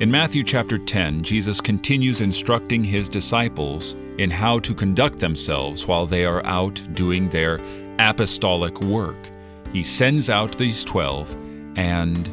In 0.00 0.12
Matthew 0.12 0.44
chapter 0.44 0.78
10, 0.78 1.24
Jesus 1.24 1.60
continues 1.60 2.20
instructing 2.20 2.84
his 2.84 3.08
disciples 3.08 3.96
in 4.18 4.30
how 4.30 4.60
to 4.60 4.72
conduct 4.72 5.18
themselves 5.18 5.88
while 5.88 6.06
they 6.06 6.24
are 6.24 6.44
out 6.46 6.80
doing 6.92 7.28
their 7.28 7.60
apostolic 7.98 8.80
work. 8.80 9.16
He 9.72 9.82
sends 9.82 10.30
out 10.30 10.56
these 10.56 10.84
12 10.84 11.34
and 11.76 12.30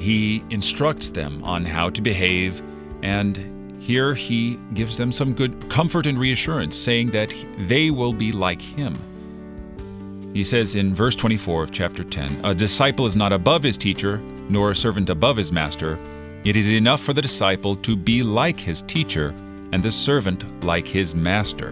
he 0.00 0.44
instructs 0.50 1.10
them 1.10 1.42
on 1.42 1.64
how 1.64 1.90
to 1.90 2.00
behave, 2.00 2.62
and 3.02 3.74
here 3.82 4.14
he 4.14 4.56
gives 4.74 4.96
them 4.96 5.10
some 5.10 5.34
good 5.34 5.68
comfort 5.68 6.06
and 6.06 6.16
reassurance, 6.16 6.76
saying 6.76 7.10
that 7.10 7.34
they 7.58 7.90
will 7.90 8.12
be 8.12 8.30
like 8.30 8.60
him. 8.60 8.94
He 10.32 10.44
says 10.44 10.76
in 10.76 10.94
verse 10.94 11.16
24 11.16 11.64
of 11.64 11.72
chapter 11.72 12.04
10 12.04 12.42
A 12.44 12.54
disciple 12.54 13.04
is 13.04 13.16
not 13.16 13.32
above 13.32 13.64
his 13.64 13.76
teacher, 13.76 14.18
nor 14.48 14.70
a 14.70 14.76
servant 14.76 15.10
above 15.10 15.36
his 15.36 15.50
master. 15.50 15.98
It 16.44 16.56
is 16.56 16.70
enough 16.70 17.02
for 17.02 17.12
the 17.12 17.22
disciple 17.22 17.76
to 17.76 17.96
be 17.96 18.22
like 18.22 18.58
his 18.58 18.82
teacher, 18.82 19.34
and 19.72 19.82
the 19.82 19.90
servant 19.90 20.64
like 20.64 20.86
his 20.86 21.14
master. 21.14 21.68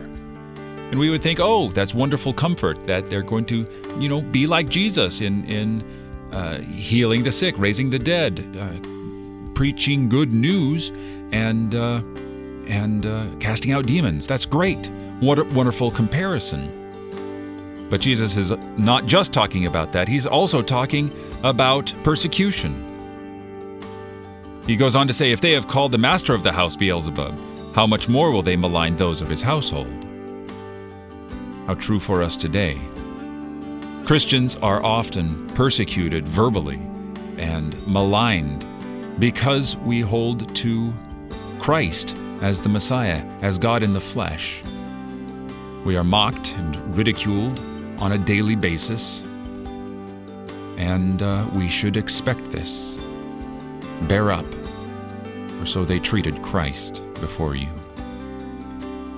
And 0.91 0.99
we 0.99 1.11
would 1.11 1.23
think, 1.23 1.41
oh, 1.41 1.71
that's 1.71 1.95
wonderful 1.95 2.33
comfort 2.33 2.87
that 2.87 3.07
they're 3.07 3.23
going 3.23 3.45
to, 3.47 3.67
you 3.99 4.09
know, 4.09 4.21
be 4.21 4.47
like 4.47 4.69
Jesus 4.69 5.21
in, 5.21 5.45
in 5.45 5.85
uh, 6.33 6.61
healing 6.61 7.23
the 7.23 7.33
sick, 7.33 7.55
raising 7.59 7.91
the 7.91 7.99
dead, 7.99 8.45
uh, 8.61 9.53
preaching 9.55 10.09
good 10.09 10.33
news, 10.33 10.91
and 11.33 11.75
uh, 11.75 12.03
and 12.69 13.07
uh, 13.07 13.27
casting 13.41 13.73
out 13.73 13.87
demons. 13.87 14.27
That's 14.27 14.45
great. 14.45 14.91
What 15.21 15.39
a 15.39 15.45
wonderful 15.45 15.91
comparison. 15.91 16.73
But 17.89 18.01
Jesus 18.01 18.37
is 18.37 18.51
not 18.77 19.07
just 19.07 19.33
talking 19.33 19.67
about 19.67 19.93
that. 19.93 20.09
He's 20.09 20.27
also 20.27 20.61
talking 20.61 21.11
about 21.43 21.93
persecution. 22.03 22.96
He 24.67 24.77
goes 24.77 24.97
on 24.97 25.07
to 25.07 25.13
say, 25.13 25.31
if 25.31 25.41
they 25.41 25.53
have 25.53 25.69
called 25.69 25.93
the 25.93 25.99
master 25.99 26.35
of 26.35 26.43
the 26.43 26.51
house 26.51 26.75
Beelzebub, 26.75 27.39
how 27.75 27.87
much 27.87 28.09
more 28.09 28.33
will 28.33 28.43
they 28.43 28.57
malign 28.57 28.97
those 28.97 29.23
of 29.23 29.29
his 29.29 29.43
household? 29.43 30.07
How 31.67 31.75
true 31.75 32.01
for 32.01 32.23
us 32.23 32.37
today. 32.37 32.79
Christians 34.05 34.57
are 34.57 34.83
often 34.83 35.47
persecuted 35.51 36.27
verbally 36.27 36.81
and 37.39 37.77
maligned 37.87 38.65
because 39.21 39.77
we 39.79 40.01
hold 40.01 40.55
to 40.57 40.93
Christ 41.61 42.17
as 42.43 42.61
the 42.61 42.69
Messiah, 42.69 43.25
as 43.43 43.59
God 43.59 43.83
in 43.83 43.93
the 43.93 44.01
flesh. 44.01 44.63
We 45.85 45.97
are 45.97 46.05
mocked 46.05 46.55
and 46.57 46.97
ridiculed 46.97 47.61
on 47.99 48.13
a 48.13 48.19
daily 48.19 48.57
basis, 48.57 49.23
and 50.77 51.23
uh, 51.23 51.47
we 51.53 51.69
should 51.69 51.97
expect 51.97 52.45
this. 52.53 52.96
Bear 54.03 54.33
up, 54.33 54.47
for 55.59 55.67
so 55.67 55.85
they 55.85 55.99
treated 55.99 56.43
Christ 56.43 57.03
before 57.21 57.57
you. 57.57 57.69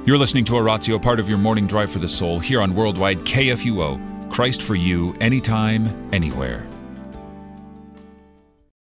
You're 0.04 0.18
listening 0.18 0.44
to 0.46 0.56
Oratio, 0.56 0.98
part 0.98 1.20
of 1.20 1.28
your 1.28 1.38
morning 1.38 1.66
drive 1.66 1.90
for 1.90 1.98
the 1.98 2.08
soul, 2.08 2.38
here 2.38 2.60
on 2.60 2.74
Worldwide 2.74 3.18
KFUO 3.18 4.30
Christ 4.30 4.62
for 4.62 4.74
you, 4.74 5.14
anytime, 5.20 6.08
anywhere. 6.12 6.66